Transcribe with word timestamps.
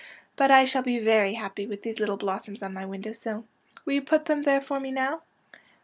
But 0.35 0.49
I 0.49 0.65
shall 0.65 0.81
be 0.81 0.97
very 0.97 1.35
happy 1.35 1.67
with 1.67 1.83
these 1.83 1.99
little 1.99 2.17
blossoms 2.17 2.63
on 2.63 2.73
my 2.73 2.85
window 2.87 3.11
sill. 3.13 3.45
Will 3.85 3.93
you 3.93 4.01
put 4.01 4.25
them 4.25 4.41
there 4.41 4.59
for 4.59 4.79
me 4.79 4.89
now? 4.89 5.21